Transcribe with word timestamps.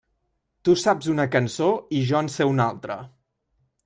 Tu 0.69 0.73
saps 0.83 1.09
una 1.11 1.27
cançó 1.35 1.67
i 1.97 1.99
jo 2.13 2.21
en 2.23 2.31
sé 2.37 2.47
una 2.53 2.65
altra. 2.73 2.97